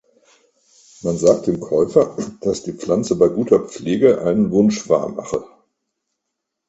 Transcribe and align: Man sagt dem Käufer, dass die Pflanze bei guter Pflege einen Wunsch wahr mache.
Man 1.03 1.15
sagt 1.19 1.45
dem 1.45 1.59
Käufer, 1.59 2.17
dass 2.41 2.63
die 2.63 2.73
Pflanze 2.73 3.15
bei 3.19 3.27
guter 3.27 3.59
Pflege 3.67 4.23
einen 4.25 4.49
Wunsch 4.49 4.89
wahr 4.89 5.09
mache. 5.09 5.45